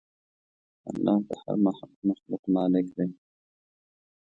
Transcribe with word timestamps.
الله 0.89 1.17
د 1.27 1.31
هر 1.41 1.55
مخلوق 2.07 2.43
مالک 2.55 2.87
دی. 2.97 3.09